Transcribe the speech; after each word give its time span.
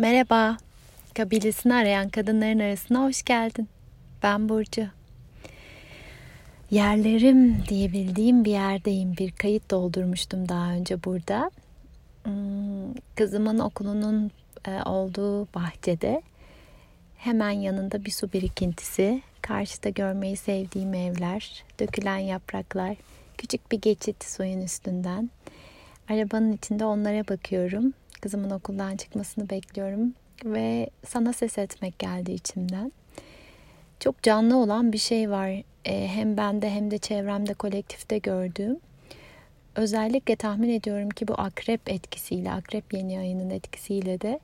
Merhaba, 0.00 0.56
kabilesini 1.14 1.74
arayan 1.74 2.08
kadınların 2.08 2.58
arasına 2.58 3.04
hoş 3.04 3.22
geldin. 3.22 3.68
Ben 4.22 4.48
Burcu. 4.48 4.86
Yerlerim 6.70 7.62
diyebildiğim 7.68 8.44
bir 8.44 8.50
yerdeyim. 8.50 9.16
Bir 9.16 9.32
kayıt 9.32 9.70
doldurmuştum 9.70 10.48
daha 10.48 10.72
önce 10.72 11.04
burada. 11.04 11.50
Hmm, 12.24 12.94
kızımın 13.16 13.58
okulunun 13.58 14.30
e, 14.68 14.82
olduğu 14.82 15.46
bahçede 15.54 16.22
hemen 17.16 17.50
yanında 17.50 18.04
bir 18.04 18.10
su 18.10 18.32
birikintisi, 18.32 19.22
karşıda 19.42 19.88
görmeyi 19.88 20.36
sevdiğim 20.36 20.94
evler, 20.94 21.64
dökülen 21.80 22.18
yapraklar, 22.18 22.96
küçük 23.38 23.72
bir 23.72 23.80
geçit 23.80 24.24
suyun 24.24 24.60
üstünden. 24.60 25.30
Arabanın 26.08 26.52
içinde 26.52 26.84
onlara 26.84 27.28
bakıyorum 27.28 27.92
Kızımın 28.20 28.50
okuldan 28.50 28.96
çıkmasını 28.96 29.50
bekliyorum 29.50 30.14
ve 30.44 30.90
sana 31.06 31.32
ses 31.32 31.58
etmek 31.58 31.98
geldi 31.98 32.32
içimden. 32.32 32.92
Çok 34.00 34.22
canlı 34.22 34.56
olan 34.56 34.92
bir 34.92 34.98
şey 34.98 35.30
var. 35.30 35.62
E, 35.84 36.08
hem 36.08 36.36
bende 36.36 36.70
hem 36.70 36.90
de 36.90 36.98
çevremde 36.98 37.54
kolektifte 37.54 38.18
gördüğüm. 38.18 38.76
Özellikle 39.76 40.36
tahmin 40.36 40.68
ediyorum 40.68 41.10
ki 41.10 41.28
bu 41.28 41.34
akrep 41.38 41.88
etkisiyle, 41.88 42.52
akrep 42.52 42.92
yeni 42.92 43.18
ayının 43.18 43.50
etkisiyle 43.50 44.20
de 44.20 44.40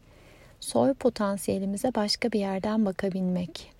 soy 0.60 0.94
potansiyelimize 0.94 1.94
başka 1.94 2.32
bir 2.32 2.40
yerden 2.40 2.86
bakabilmek. 2.86 3.72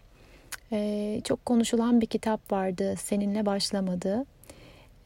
Ee, 0.73 1.20
çok 1.25 1.47
konuşulan 1.47 2.01
bir 2.01 2.06
kitap 2.06 2.53
vardı, 2.53 2.95
seninle 2.98 3.47
başlamadı. 3.47 4.25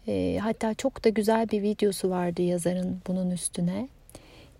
Ee, 0.09 0.39
hatta 0.43 0.75
çok 0.75 1.05
da 1.05 1.09
güzel 1.09 1.49
bir 1.51 1.63
videosu 1.63 2.11
vardı 2.11 2.43
yazarın 2.43 3.01
bunun 3.07 3.31
üstüne 3.31 3.89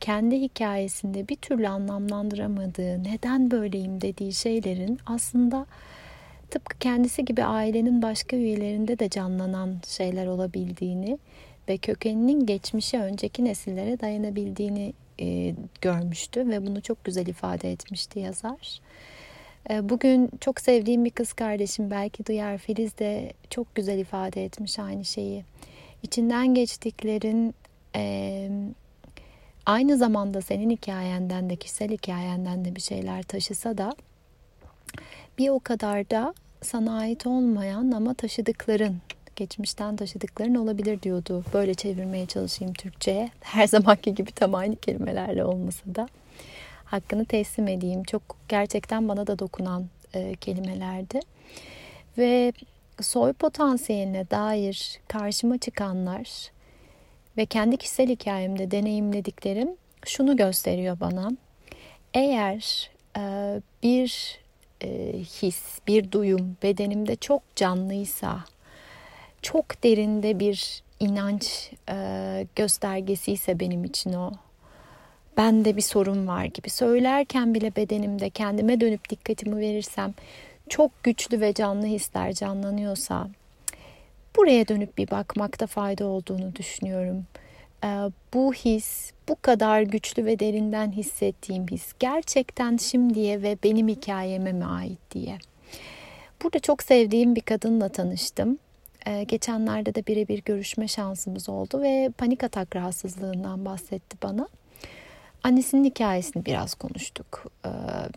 kendi 0.01 0.41
hikayesinde 0.41 1.29
bir 1.29 1.37
türlü 1.37 1.69
anlamlandıramadığı, 1.69 3.05
neden 3.05 3.51
böyleyim 3.51 4.01
dediği 4.01 4.33
şeylerin 4.33 4.99
aslında 5.07 5.67
tıpkı 6.51 6.79
kendisi 6.79 7.25
gibi 7.25 7.45
ailenin 7.45 8.03
başka 8.03 8.37
üyelerinde 8.37 8.99
de 8.99 9.09
canlanan 9.09 9.77
şeyler 9.87 10.27
olabildiğini 10.27 11.19
ve 11.69 11.79
kökeninin 11.79 12.47
geçmişe 12.47 12.99
önceki 12.99 13.45
nesillere 13.45 14.01
dayanabildiğini 14.01 14.93
e, 15.21 15.55
görmüştü 15.81 16.49
ve 16.49 16.67
bunu 16.67 16.83
çok 16.83 17.05
güzel 17.05 17.27
ifade 17.27 17.73
etmişti 17.73 18.19
yazar. 18.19 18.81
E, 19.71 19.89
bugün 19.89 20.31
çok 20.41 20.61
sevdiğim 20.61 21.05
bir 21.05 21.11
kız 21.11 21.33
kardeşim 21.33 21.91
belki 21.91 22.27
duyar 22.27 22.59
Filiz 22.59 22.99
de 22.99 23.33
çok 23.51 23.75
güzel 23.75 23.99
ifade 23.99 24.45
etmiş 24.45 24.79
aynı 24.79 25.05
şeyi. 25.05 25.45
İçinden 26.03 26.55
geçtiklerin 26.55 27.55
e, 27.97 28.51
aynı 29.67 29.97
zamanda 29.97 30.41
senin 30.41 30.71
hikayenden 30.71 31.51
de 31.51 31.57
kişisel 31.57 31.91
hikayenden 31.91 32.65
de 32.65 32.77
bir 32.77 32.81
şeyler 32.81 33.23
taşısa 33.23 33.79
da 33.79 33.93
bir 35.39 35.49
o 35.49 35.61
kadar 35.61 36.11
da 36.11 36.35
sana 36.63 36.99
ait 36.99 37.27
olmayan 37.27 37.91
ama 37.91 38.15
taşıdıkların 38.15 38.97
geçmişten 39.37 39.97
taşıdıkların 39.97 40.55
olabilir 40.55 41.03
diyordu. 41.03 41.45
Böyle 41.55 41.75
çevirmeye 41.75 42.27
çalışayım 42.27 42.75
Türkçe'ye. 42.75 43.31
Her 43.41 43.67
zamanki 43.67 44.15
gibi 44.15 44.33
tam 44.33 44.55
aynı 44.55 44.77
kelimelerle 44.77 45.45
olmasa 45.45 45.95
da 45.95 46.09
hakkını 46.85 47.25
teslim 47.25 47.69
edeyim. 47.69 48.05
Çok 48.05 48.23
gerçekten 48.49 49.09
bana 49.09 49.27
da 49.27 49.39
dokunan 49.39 49.87
e, 50.15 50.35
kelimelerdi. 50.35 51.21
Ve 52.19 52.53
soy 53.01 53.33
potansiyeline 53.33 54.31
dair 54.31 55.01
karşıma 55.09 55.59
çıkanlar 55.59 56.51
ve 57.41 57.47
kendi 57.47 57.77
kişisel 57.77 58.09
hikayemde 58.09 58.71
deneyimlediklerim 58.71 59.69
şunu 60.07 60.37
gösteriyor 60.37 61.01
bana. 61.01 61.31
Eğer 62.15 62.91
e, 63.17 63.23
bir 63.83 64.39
e, 64.83 64.89
his, 65.19 65.79
bir 65.87 66.13
duyum 66.13 66.57
bedenimde 66.63 67.17
çok 67.17 67.43
canlıysa, 67.57 68.45
çok 69.43 69.83
derinde 69.83 70.39
bir 70.41 70.83
inanç 71.01 71.71
e, 71.89 72.47
göstergesi 72.57 73.33
ise 73.33 73.61
benim 73.61 73.85
için 73.85 74.13
o. 74.13 74.33
Bende 75.37 75.77
bir 75.77 75.83
sorun 75.83 76.27
var 76.27 76.45
gibi 76.45 76.71
söylerken 76.71 77.55
bile 77.55 77.77
bedenimde 77.77 78.31
kendime 78.31 78.81
dönüp 78.81 79.11
dikkatimi 79.11 79.57
verirsem 79.57 80.15
çok 80.69 81.03
güçlü 81.03 81.41
ve 81.41 81.55
canlı 81.55 81.87
hisler 81.87 82.33
canlanıyorsa 82.33 83.29
buraya 84.37 84.69
dönüp 84.69 84.99
bir 84.99 85.11
bakmakta 85.11 85.67
fayda 85.67 86.07
olduğunu 86.07 86.57
düşünüyorum. 86.57 87.27
Ee, 87.85 87.89
bu 88.35 88.53
his, 88.55 89.13
bu 89.29 89.37
kadar 89.43 89.83
güçlü 89.83 90.25
ve 90.25 90.39
derinden 90.39 90.93
hissettiğim 90.93 91.67
his 91.67 91.93
gerçekten 91.99 92.77
şimdiye 92.77 93.43
ve 93.43 93.59
benim 93.65 93.89
hikayeme 93.89 94.53
mi 94.53 94.65
ait 94.65 94.99
diye. 95.11 95.39
Burada 96.43 96.59
çok 96.59 96.83
sevdiğim 96.83 97.37
bir 97.37 97.41
kadınla 97.41 97.89
tanıştım. 97.89 98.59
Ee, 99.07 99.23
geçenlerde 99.23 99.95
de 99.95 100.07
birebir 100.07 100.43
görüşme 100.45 100.89
şansımız 100.89 101.49
oldu 101.49 101.83
ve 101.83 102.11
panik 102.19 102.45
atak 102.45 102.77
rahatsızlığından 102.77 103.65
bahsetti 103.65 104.17
bana. 104.23 104.49
Annesinin 105.43 105.85
hikayesini 105.85 106.47
biraz 106.47 106.75
konuştuk. 106.75 107.45
Ee, 107.67 107.69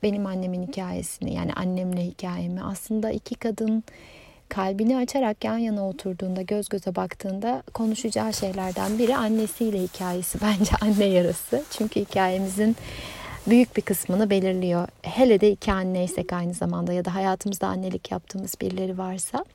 benim 0.04 0.26
annemin 0.26 0.68
hikayesini 0.68 1.34
yani 1.34 1.54
annemle 1.54 2.06
hikayemi. 2.06 2.64
Aslında 2.64 3.12
iki 3.12 3.36
kadın 3.36 3.84
kalbini 4.56 4.98
açarak 4.98 5.44
yan 5.44 5.58
yana 5.58 5.90
oturduğunda, 5.90 6.42
göz 6.42 6.70
göze 6.70 6.96
baktığında 6.96 7.64
konuşacağı 7.74 8.34
şeylerden 8.34 9.00
biri 9.00 9.16
annesiyle 9.16 9.82
hikayesi. 9.84 10.40
Bence 10.42 10.72
anne 10.82 11.06
yarası. 11.06 11.64
Çünkü 11.72 12.00
hikayemizin 12.00 12.76
büyük 13.48 13.78
bir 13.78 13.82
kısmını 13.82 14.30
belirliyor. 14.30 14.88
Hele 15.02 15.42
de 15.42 15.52
iki 15.52 15.72
anneysek 15.72 16.34
aynı 16.34 16.54
zamanda 16.54 16.94
ya 16.94 17.06
da 17.06 17.16
hayatımızda 17.16 17.68
annelik 17.68 18.12
yaptığımız 18.12 18.56
birileri 18.62 18.98
varsa. 18.98 19.46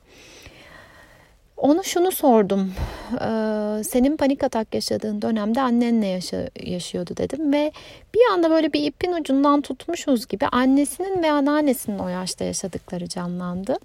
Onu 1.57 1.83
şunu 1.83 2.11
sordum. 2.11 2.73
Ee, 3.13 3.83
senin 3.83 4.17
panik 4.17 4.43
atak 4.43 4.75
yaşadığın 4.75 5.21
dönemde 5.21 5.61
annenle 5.61 6.07
yaşa, 6.07 6.49
yaşıyordu 6.63 7.17
dedim 7.17 7.53
ve 7.53 7.71
bir 8.15 8.33
anda 8.33 8.49
böyle 8.49 8.73
bir 8.73 8.83
ipin 8.83 9.13
ucundan 9.13 9.61
tutmuşuz 9.61 10.27
gibi 10.27 10.47
annesinin 10.47 11.23
ve 11.23 11.31
anneannesinin 11.31 11.99
o 11.99 12.07
yaşta 12.07 12.45
yaşadıkları 12.45 13.07
canlandı. 13.07 13.77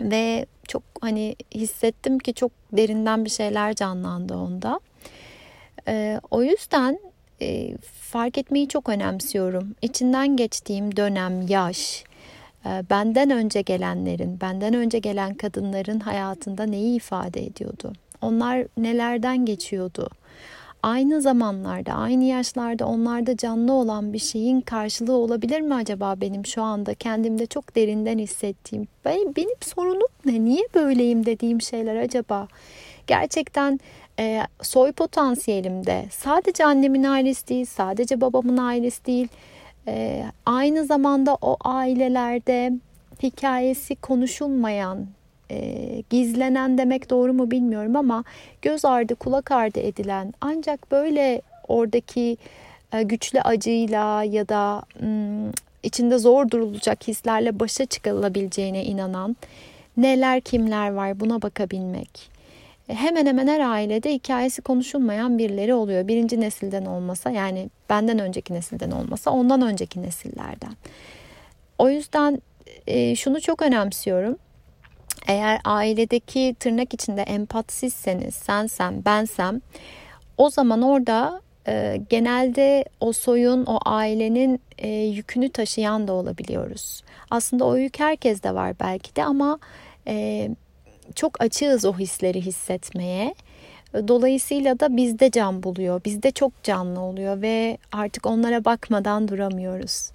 Ve 0.00 0.46
çok 0.68 0.82
hani 1.00 1.36
hissettim 1.54 2.18
ki 2.18 2.34
çok 2.34 2.52
derinden 2.72 3.24
bir 3.24 3.30
şeyler 3.30 3.74
canlandı 3.74 4.36
onda. 4.36 4.80
Ee, 5.88 6.20
o 6.30 6.42
yüzden 6.42 6.98
e, 7.42 7.76
fark 8.00 8.38
etmeyi 8.38 8.68
çok 8.68 8.88
önemsiyorum. 8.88 9.74
İçinden 9.82 10.36
geçtiğim 10.36 10.96
dönem, 10.96 11.46
yaş, 11.48 12.04
e, 12.66 12.82
benden 12.90 13.30
önce 13.30 13.62
gelenlerin, 13.62 14.40
benden 14.40 14.74
önce 14.74 14.98
gelen 14.98 15.34
kadınların 15.34 16.00
hayatında 16.00 16.64
neyi 16.64 16.96
ifade 16.96 17.46
ediyordu? 17.46 17.92
Onlar 18.22 18.66
nelerden 18.76 19.46
geçiyordu? 19.46 20.10
Aynı 20.82 21.22
zamanlarda, 21.22 21.92
aynı 21.92 22.24
yaşlarda 22.24 22.86
onlarda 22.86 23.36
canlı 23.36 23.72
olan 23.72 24.12
bir 24.12 24.18
şeyin 24.18 24.60
karşılığı 24.60 25.16
olabilir 25.16 25.60
mi 25.60 25.74
acaba 25.74 26.14
benim 26.20 26.46
şu 26.46 26.62
anda 26.62 26.94
kendimde 26.94 27.46
çok 27.46 27.76
derinden 27.76 28.18
hissettiğim? 28.18 28.88
Benim, 29.04 29.48
sorunum 29.60 30.08
ne? 30.24 30.44
Niye 30.44 30.68
böyleyim 30.74 31.26
dediğim 31.26 31.60
şeyler 31.60 31.96
acaba? 31.96 32.48
Gerçekten 33.06 33.80
e, 34.18 34.42
soy 34.62 34.92
potansiyelimde 34.92 36.06
sadece 36.10 36.64
annemin 36.64 37.04
ailesi 37.04 37.48
değil, 37.48 37.64
sadece 37.66 38.20
babamın 38.20 38.56
ailesi 38.56 39.06
değil, 39.06 39.28
e, 39.88 40.24
aynı 40.46 40.84
zamanda 40.84 41.38
o 41.42 41.56
ailelerde 41.64 42.72
hikayesi 43.22 43.96
konuşulmayan, 43.96 45.06
e, 45.50 46.02
gizlenen 46.10 46.78
demek 46.78 47.10
doğru 47.10 47.32
mu 47.32 47.50
bilmiyorum 47.50 47.96
ama 47.96 48.24
göz 48.62 48.84
ardı 48.84 49.14
kulak 49.14 49.50
ardı 49.50 49.80
edilen 49.80 50.34
ancak 50.40 50.90
böyle 50.90 51.42
oradaki 51.68 52.36
e, 52.92 53.02
güçlü 53.02 53.40
acıyla 53.40 54.24
ya 54.24 54.48
da 54.48 54.82
m, 55.00 55.50
içinde 55.82 56.18
zor 56.18 56.50
durulacak 56.50 57.08
hislerle 57.08 57.60
başa 57.60 57.86
çıkılabileceğine 57.86 58.84
inanan 58.84 59.36
neler 59.96 60.40
kimler 60.40 60.90
var 60.92 61.20
buna 61.20 61.42
bakabilmek. 61.42 62.30
E, 62.88 62.94
hemen 62.94 63.26
hemen 63.26 63.46
her 63.48 63.60
ailede 63.60 64.12
hikayesi 64.12 64.62
konuşulmayan 64.62 65.38
birileri 65.38 65.74
oluyor. 65.74 66.08
Birinci 66.08 66.40
nesilden 66.40 66.84
olmasa 66.84 67.30
yani 67.30 67.70
benden 67.90 68.18
önceki 68.18 68.54
nesilden 68.54 68.90
olmasa 68.90 69.30
ondan 69.30 69.62
önceki 69.62 70.02
nesillerden. 70.02 70.72
O 71.78 71.88
yüzden 71.88 72.42
e, 72.86 73.16
şunu 73.16 73.40
çok 73.40 73.62
önemsiyorum. 73.62 74.36
Eğer 75.26 75.60
ailedeki 75.64 76.56
tırnak 76.60 76.94
içinde 76.94 77.22
empatsizseniz, 77.22 78.34
sensem, 78.34 79.04
bensem 79.04 79.60
o 80.36 80.50
zaman 80.50 80.82
orada 80.82 81.40
e, 81.68 82.00
genelde 82.10 82.84
o 83.00 83.12
soyun, 83.12 83.66
o 83.66 83.78
ailenin 83.84 84.60
e, 84.78 84.88
yükünü 84.88 85.48
taşıyan 85.48 86.08
da 86.08 86.12
olabiliyoruz. 86.12 87.02
Aslında 87.30 87.64
o 87.64 87.76
yük 87.76 88.00
herkeste 88.00 88.54
var 88.54 88.74
belki 88.80 89.16
de 89.16 89.24
ama 89.24 89.58
e, 90.06 90.48
çok 91.14 91.42
açığız 91.42 91.84
o 91.84 91.94
hisleri 91.98 92.40
hissetmeye 92.40 93.34
Dolayısıyla 94.08 94.80
da 94.80 94.96
bizde 94.96 95.30
can 95.30 95.62
buluyor. 95.62 96.00
Bizde 96.04 96.30
çok 96.30 96.62
canlı 96.62 97.00
oluyor 97.00 97.42
ve 97.42 97.78
artık 97.92 98.26
onlara 98.26 98.64
bakmadan 98.64 99.28
duramıyoruz. 99.28 100.10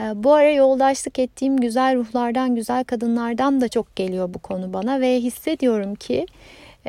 Ee, 0.00 0.24
bu 0.24 0.32
ara 0.32 0.50
yoldaşlık 0.50 1.18
ettiğim 1.18 1.56
güzel 1.56 1.96
ruhlardan, 1.96 2.54
güzel 2.54 2.84
kadınlardan 2.84 3.60
da 3.60 3.68
çok 3.68 3.96
geliyor 3.96 4.34
bu 4.34 4.38
konu 4.38 4.72
bana 4.72 5.00
ve 5.00 5.20
hissediyorum 5.20 5.94
ki 5.94 6.26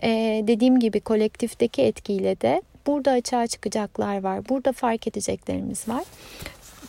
e, 0.04 0.44
dediğim 0.48 0.80
gibi 0.80 1.00
kolektifteki 1.00 1.82
etkiyle 1.82 2.42
de 2.42 2.62
burada 2.88 3.12
açığa 3.12 3.48
çıkacaklar 3.48 4.22
var. 4.24 4.50
Burada 4.50 4.72
fark 4.72 5.08
edeceklerimiz 5.08 5.88
var. 5.88 6.04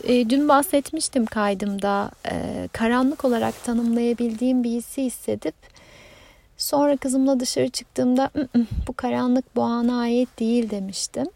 E, 0.03 0.29
dün 0.29 0.49
bahsetmiştim 0.49 1.25
kaydımda 1.25 2.11
e, 2.31 2.67
karanlık 2.71 3.25
olarak 3.25 3.63
tanımlayabildiğim 3.63 4.63
bir 4.63 4.69
hissi 4.69 5.03
hissedip 5.03 5.55
sonra 6.57 6.97
kızımla 6.97 7.39
dışarı 7.39 7.69
çıktığımda 7.69 8.29
bu 8.87 8.93
karanlık 8.93 9.55
bu 9.55 9.63
ana 9.63 9.99
ait 9.99 10.39
değil 10.39 10.69
demiştim. 10.69 11.27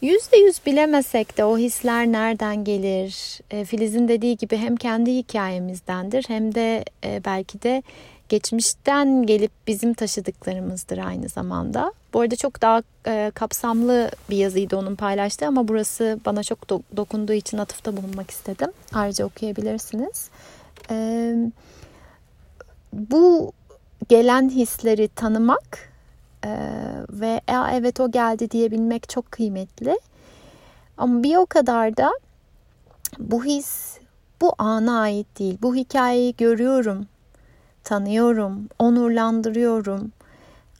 Yüzde 0.00 0.36
yüz 0.36 0.66
bilemesek 0.66 1.36
de 1.38 1.44
o 1.44 1.58
hisler 1.58 2.06
nereden 2.06 2.64
gelir? 2.64 3.40
E, 3.50 3.64
Filiz'in 3.64 4.08
dediği 4.08 4.36
gibi 4.36 4.56
hem 4.56 4.76
kendi 4.76 5.16
hikayemizdendir 5.16 6.24
hem 6.28 6.54
de 6.54 6.84
e, 7.04 7.24
belki 7.24 7.62
de 7.62 7.82
geçmişten 8.28 9.26
gelip 9.26 9.50
bizim 9.66 9.94
taşıdıklarımızdır 9.94 10.98
aynı 10.98 11.28
zamanda. 11.28 11.92
Bu 12.14 12.20
arada 12.20 12.36
çok 12.36 12.62
daha 12.62 12.82
e, 13.06 13.32
kapsamlı 13.34 14.10
bir 14.30 14.36
yazıydı 14.36 14.76
onun 14.76 14.96
paylaştığı 14.96 15.46
ama 15.46 15.68
burası 15.68 16.20
bana 16.26 16.42
çok 16.42 16.58
do- 16.58 16.82
dokunduğu 16.96 17.32
için 17.32 17.58
atıfta 17.58 17.96
bulunmak 17.96 18.30
istedim. 18.30 18.70
Ayrıca 18.92 19.24
okuyabilirsiniz. 19.24 20.30
Bu 22.92 23.52
gelen 24.08 24.50
hisleri 24.50 25.08
tanımak 25.08 25.89
e, 26.44 26.50
ve 27.10 27.40
e, 27.48 27.54
evet 27.72 28.00
o 28.00 28.10
geldi 28.10 28.50
diyebilmek 28.50 29.08
çok 29.08 29.32
kıymetli. 29.32 30.00
Ama 30.96 31.22
bir 31.22 31.36
o 31.36 31.46
kadar 31.46 31.96
da 31.96 32.10
bu 33.18 33.44
his 33.44 33.98
bu 34.40 34.54
ana 34.58 35.00
ait 35.00 35.38
değil. 35.38 35.58
Bu 35.62 35.74
hikayeyi 35.74 36.36
görüyorum, 36.36 37.06
tanıyorum, 37.84 38.68
onurlandırıyorum. 38.78 40.12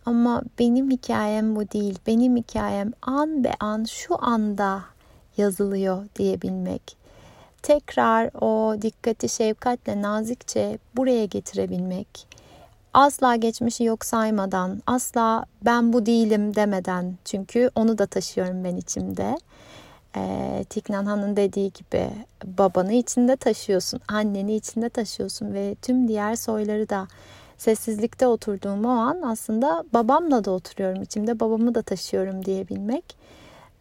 Ama 0.06 0.42
benim 0.58 0.90
hikayem 0.90 1.56
bu 1.56 1.70
değil. 1.70 1.98
Benim 2.06 2.36
hikayem 2.36 2.92
an 3.02 3.44
be 3.44 3.52
an 3.60 3.84
şu 3.84 4.24
anda 4.24 4.82
yazılıyor 5.36 6.06
diyebilmek. 6.16 6.96
Tekrar 7.62 8.30
o 8.40 8.82
dikkati 8.82 9.28
şefkatle 9.28 10.02
nazikçe 10.02 10.78
buraya 10.96 11.24
getirebilmek. 11.24 12.26
Asla 12.94 13.36
geçmişi 13.36 13.84
yok 13.84 14.04
saymadan, 14.04 14.82
asla 14.86 15.44
ben 15.64 15.92
bu 15.92 16.06
değilim 16.06 16.54
demeden 16.54 17.14
çünkü 17.24 17.70
onu 17.74 17.98
da 17.98 18.06
taşıyorum 18.06 18.64
ben 18.64 18.76
içimde. 18.76 19.38
E, 20.16 20.64
Tiknan 20.70 21.06
Han'ın 21.06 21.36
dediği 21.36 21.72
gibi 21.72 22.10
babanı 22.44 22.92
içinde 22.92 23.36
taşıyorsun, 23.36 24.00
anneni 24.08 24.54
içinde 24.54 24.88
taşıyorsun 24.88 25.54
ve 25.54 25.74
tüm 25.82 26.08
diğer 26.08 26.34
soyları 26.34 26.88
da 26.88 27.08
sessizlikte 27.58 28.26
oturduğum 28.26 28.84
o 28.84 28.88
an 28.88 29.22
aslında 29.22 29.84
babamla 29.92 30.44
da 30.44 30.50
oturuyorum 30.50 31.02
içimde 31.02 31.40
babamı 31.40 31.74
da 31.74 31.82
taşıyorum 31.82 32.44
diyebilmek. 32.44 33.16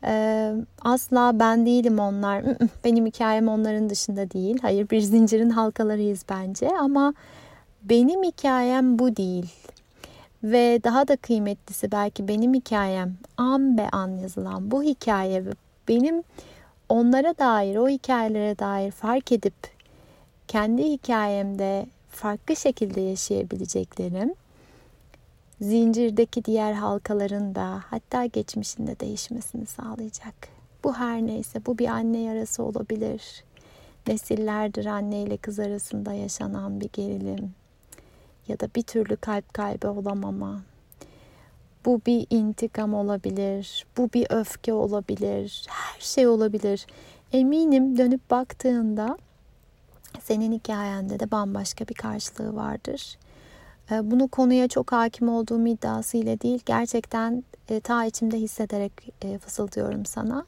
Ee, 0.03 0.53
asla 0.81 1.39
ben 1.39 1.65
değilim 1.65 1.99
onlar. 1.99 2.43
Benim 2.83 3.05
hikayem 3.05 3.47
onların 3.47 3.89
dışında 3.89 4.31
değil. 4.31 4.57
Hayır 4.61 4.89
bir 4.89 5.01
zincirin 5.01 5.49
halkalarıyız 5.49 6.25
bence 6.29 6.69
ama 6.79 7.13
benim 7.83 8.23
hikayem 8.23 8.99
bu 8.99 9.15
değil. 9.15 9.45
Ve 10.43 10.79
daha 10.83 11.07
da 11.07 11.15
kıymetlisi 11.15 11.91
belki 11.91 12.27
benim 12.27 12.53
hikayem 12.53 13.17
an 13.37 13.77
be 13.77 13.89
an 13.91 14.17
yazılan 14.17 14.71
bu 14.71 14.83
hikaye 14.83 15.43
benim 15.87 16.23
onlara 16.89 17.37
dair, 17.37 17.75
o 17.75 17.89
hikayelere 17.89 18.59
dair 18.59 18.91
fark 18.91 19.31
edip 19.31 19.53
kendi 20.47 20.83
hikayemde 20.83 21.85
farklı 22.09 22.55
şekilde 22.55 23.01
yaşayabileceklerim 23.01 24.33
zincirdeki 25.61 26.45
diğer 26.45 26.73
halkaların 26.73 27.55
da 27.55 27.83
hatta 27.89 28.25
geçmişinde 28.25 28.99
değişmesini 28.99 29.65
sağlayacak. 29.65 30.35
Bu 30.83 30.93
her 30.93 31.21
neyse 31.21 31.65
bu 31.65 31.77
bir 31.77 31.87
anne 31.87 32.19
yarası 32.19 32.63
olabilir. 32.63 33.43
Nesillerdir 34.07 34.85
anne 34.85 35.21
ile 35.21 35.37
kız 35.37 35.59
arasında 35.59 36.13
yaşanan 36.13 36.81
bir 36.81 36.89
gerilim 36.93 37.53
ya 38.49 38.59
da 38.59 38.69
bir 38.75 38.81
türlü 38.81 39.15
kalp 39.15 39.53
kaybı 39.53 39.89
olamama. 39.91 40.61
Bu 41.85 42.01
bir 42.05 42.27
intikam 42.29 42.93
olabilir, 42.93 43.85
bu 43.97 44.09
bir 44.13 44.27
öfke 44.29 44.73
olabilir, 44.73 45.65
her 45.69 46.01
şey 46.01 46.27
olabilir. 46.27 46.85
Eminim 47.33 47.97
dönüp 47.97 48.31
baktığında 48.31 49.17
senin 50.21 50.51
hikayende 50.51 51.19
de 51.19 51.31
bambaşka 51.31 51.87
bir 51.87 51.93
karşılığı 51.93 52.55
vardır. 52.55 53.17
Ee, 53.91 54.11
bunu 54.11 54.27
konuya 54.27 54.67
çok 54.67 54.91
hakim 54.91 55.29
olduğum 55.29 55.67
iddiasıyla 55.67 56.41
değil, 56.41 56.61
gerçekten 56.65 57.43
e, 57.69 57.79
ta 57.79 58.05
içimde 58.05 58.37
hissederek 58.37 58.91
e, 59.21 59.37
fısıldıyorum 59.37 60.05
sana. 60.05 60.45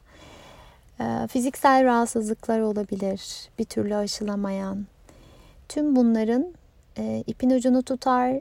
Ee, 1.01 1.27
fiziksel 1.27 1.83
rahatsızlıklar 1.83 2.59
olabilir, 2.59 3.49
bir 3.59 3.65
türlü 3.65 3.95
aşılamayan. 3.95 4.85
Tüm 5.69 5.95
bunların 5.95 6.53
e, 6.97 7.23
ipin 7.27 7.49
ucunu 7.49 7.83
tutar, 7.83 8.39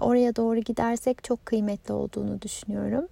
oraya 0.00 0.36
doğru 0.36 0.60
gidersek 0.60 1.24
çok 1.24 1.46
kıymetli 1.46 1.94
olduğunu 1.94 2.42
düşünüyorum. 2.42 3.08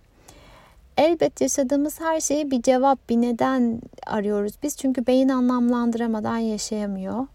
Elbet 0.96 1.40
yaşadığımız 1.40 2.00
her 2.00 2.20
şeye 2.20 2.50
bir 2.50 2.62
cevap, 2.62 3.08
bir 3.08 3.16
neden 3.16 3.80
arıyoruz 4.06 4.52
biz. 4.62 4.76
Çünkü 4.76 5.06
beyin 5.06 5.28
anlamlandıramadan 5.28 6.36
yaşayamıyor. 6.36 7.26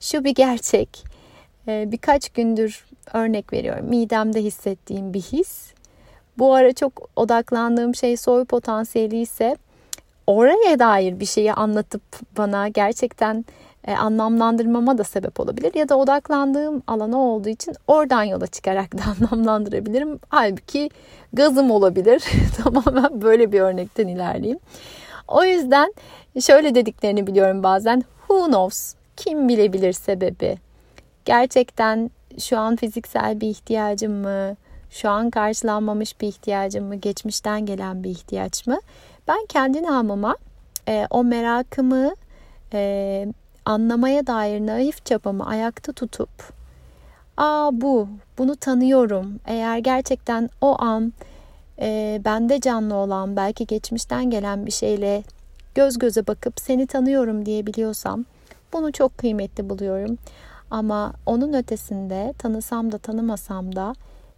Şu 0.00 0.24
bir 0.24 0.34
gerçek. 0.34 1.04
Ee, 1.68 1.88
birkaç 1.92 2.28
gündür 2.28 2.86
örnek 3.12 3.52
veriyorum. 3.52 3.86
Midemde 3.88 4.42
hissettiğim 4.42 5.14
bir 5.14 5.20
his. 5.20 5.72
Bu 6.38 6.54
ara 6.54 6.72
çok 6.72 7.08
odaklandığım 7.16 7.94
şey 7.94 8.16
soy 8.16 8.44
potansiyeli 8.44 9.20
ise 9.20 9.56
oraya 10.26 10.78
dair 10.78 11.20
bir 11.20 11.26
şeyi 11.26 11.52
anlatıp 11.52 12.02
bana 12.38 12.68
gerçekten 12.68 13.44
e, 13.86 13.94
anlamlandırmama 13.94 14.98
da 14.98 15.04
sebep 15.04 15.40
olabilir. 15.40 15.74
Ya 15.74 15.88
da 15.88 15.96
odaklandığım 15.96 16.82
alana 16.86 17.18
olduğu 17.18 17.48
için 17.48 17.74
oradan 17.86 18.22
yola 18.22 18.46
çıkarak 18.46 18.98
da 18.98 19.02
anlamlandırabilirim. 19.30 20.18
Halbuki 20.28 20.90
gazım 21.32 21.70
olabilir. 21.70 22.24
Tamamen 22.62 23.22
böyle 23.22 23.52
bir 23.52 23.60
örnekten 23.60 24.08
ilerleyeyim. 24.08 24.58
O 25.28 25.44
yüzden 25.44 25.94
şöyle 26.40 26.74
dediklerini 26.74 27.26
biliyorum 27.26 27.62
bazen. 27.62 28.02
Who 28.18 28.46
knows? 28.46 28.94
Kim 29.16 29.48
bilebilir 29.48 29.92
sebebi? 29.92 30.58
Gerçekten 31.24 32.10
şu 32.38 32.58
an 32.58 32.76
fiziksel 32.76 33.40
bir 33.40 33.48
ihtiyacım 33.48 34.12
mı? 34.12 34.56
Şu 34.90 35.10
an 35.10 35.30
karşılanmamış 35.30 36.20
bir 36.20 36.28
ihtiyacım 36.28 36.84
mı? 36.84 36.94
Geçmişten 36.94 37.66
gelen 37.66 38.04
bir 38.04 38.10
ihtiyaç 38.10 38.66
mı? 38.66 38.78
Ben 39.28 39.46
kendi 39.48 39.82
namıma 39.82 40.36
e, 40.88 41.06
o 41.10 41.24
merakımı 41.24 42.14
e, 42.72 43.26
anlamaya 43.66 44.26
dair 44.26 44.60
naif 44.60 45.04
çabamı 45.04 45.46
ayakta 45.46 45.92
tutup 45.92 46.30
aa 47.36 47.70
bu, 47.72 48.08
bunu 48.38 48.56
tanıyorum. 48.56 49.40
Eğer 49.46 49.78
gerçekten 49.78 50.50
o 50.60 50.82
an 50.82 51.12
e, 51.78 52.20
bende 52.24 52.60
canlı 52.60 52.94
olan 52.94 53.36
belki 53.36 53.66
geçmişten 53.66 54.30
gelen 54.30 54.66
bir 54.66 54.70
şeyle 54.70 55.22
göz 55.74 55.98
göze 55.98 56.26
bakıp 56.26 56.60
seni 56.60 56.86
tanıyorum 56.86 57.46
diyebiliyorsam 57.46 58.24
bunu 58.72 58.92
çok 58.92 59.18
kıymetli 59.18 59.70
buluyorum. 59.70 60.18
Ama 60.70 61.12
onun 61.26 61.52
ötesinde 61.52 62.34
tanısam 62.38 62.92
da 62.92 62.98
tanımasam 62.98 63.76
da 63.76 63.94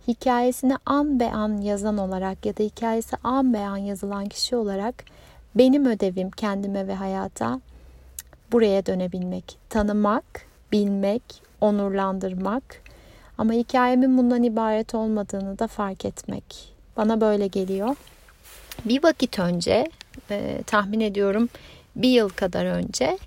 hikayesini 0.08 0.76
an 0.86 1.20
be 1.20 1.32
an 1.32 1.60
yazan 1.60 1.98
olarak 1.98 2.46
ya 2.46 2.56
da 2.56 2.62
hikayesi 2.62 3.16
an 3.24 3.54
be 3.54 3.58
an 3.58 3.76
yazılan 3.76 4.26
kişi 4.26 4.56
olarak 4.56 5.04
benim 5.54 5.86
ödevim 5.86 6.30
kendime 6.30 6.88
ve 6.88 6.94
hayata 6.94 7.60
buraya 8.52 8.86
dönebilmek, 8.86 9.58
tanımak, 9.68 10.24
bilmek, 10.72 11.22
onurlandırmak 11.60 12.82
ama 13.38 13.52
hikayemin 13.52 14.18
bundan 14.18 14.42
ibaret 14.42 14.94
olmadığını 14.94 15.58
da 15.58 15.66
fark 15.66 16.04
etmek. 16.04 16.74
Bana 16.96 17.20
böyle 17.20 17.46
geliyor. 17.46 17.96
Bir 18.84 19.02
vakit 19.02 19.38
önce, 19.38 19.90
e, 20.30 20.62
tahmin 20.66 21.00
ediyorum 21.00 21.48
bir 21.96 22.08
yıl 22.08 22.28
kadar 22.28 22.64
önce 22.64 23.18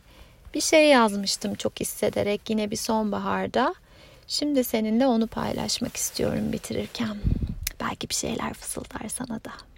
bir 0.54 0.62
şey 0.62 0.88
yazmıştım 0.88 1.56
çok 1.56 1.80
hissederek 1.80 2.50
yine 2.50 2.72
bir 2.72 2.75
sonbaharda. 2.75 3.75
Şimdi 4.28 4.63
seninle 4.63 5.08
onu 5.08 5.28
paylaşmak 5.28 5.98
istiyorum 5.98 6.51
bitirirken. 6.54 7.18
Belki 7.82 8.10
bir 8.10 8.16
şeyler 8.16 8.54
fısıldar 8.54 9.10
sana 9.10 9.44
da. 9.44 9.71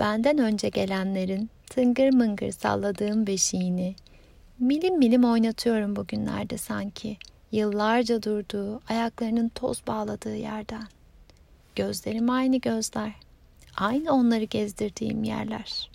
Benden 0.00 0.38
önce 0.38 0.68
gelenlerin 0.68 1.50
tıngır 1.66 2.12
mıngır 2.12 2.52
salladığım 2.52 3.26
beşiğini 3.26 3.94
milim 4.58 4.98
milim 4.98 5.24
oynatıyorum 5.24 5.96
bugünlerde 5.96 6.58
sanki. 6.58 7.16
Yıllarca 7.52 8.22
durduğu, 8.22 8.80
ayaklarının 8.88 9.48
toz 9.48 9.86
bağladığı 9.86 10.36
yerden. 10.36 10.86
Gözlerim 11.76 12.30
aynı 12.30 12.56
gözler. 12.56 13.12
Aynı 13.76 14.12
onları 14.12 14.44
gezdirdiğim 14.44 15.24
yerler. 15.24 15.90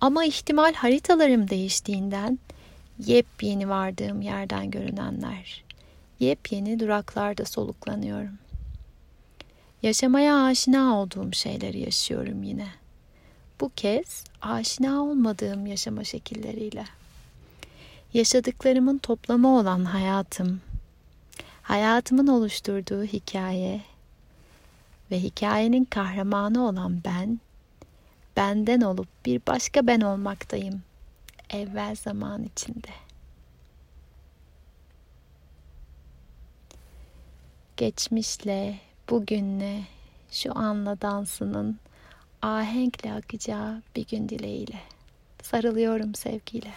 Ama 0.00 0.24
ihtimal 0.24 0.74
haritalarım 0.74 1.50
değiştiğinden 1.50 2.38
yepyeni 3.06 3.68
vardığım 3.68 4.22
yerden 4.22 4.70
görünenler. 4.70 5.64
Yepyeni 6.20 6.80
duraklarda 6.80 7.44
soluklanıyorum. 7.44 8.38
Yaşamaya 9.82 10.44
aşina 10.44 11.00
olduğum 11.00 11.32
şeyleri 11.32 11.80
yaşıyorum 11.80 12.42
yine. 12.42 12.66
Bu 13.60 13.70
kez 13.76 14.24
aşina 14.42 15.02
olmadığım 15.02 15.66
yaşama 15.66 16.04
şekilleriyle. 16.04 16.84
Yaşadıklarımın 18.14 18.98
toplamı 18.98 19.58
olan 19.58 19.84
hayatım, 19.84 20.60
hayatımın 21.62 22.26
oluşturduğu 22.26 23.04
hikaye 23.04 23.80
ve 25.10 25.20
hikayenin 25.22 25.84
kahramanı 25.84 26.66
olan 26.68 27.00
ben, 27.04 27.40
benden 28.36 28.80
olup 28.80 29.08
bir 29.26 29.40
başka 29.46 29.86
ben 29.86 30.00
olmaktayım 30.00 30.82
evvel 31.50 31.94
zaman 31.94 32.42
içinde. 32.42 32.90
Geçmişle, 37.76 38.78
bugünle, 39.10 39.82
şu 40.30 40.58
anla 40.58 41.00
dansının 41.00 41.78
ahenkle 42.42 43.12
akacağı 43.12 43.82
bir 43.96 44.06
gün 44.06 44.28
dileğiyle. 44.28 44.80
Sarılıyorum 45.42 46.14
sevgiyle. 46.14 46.70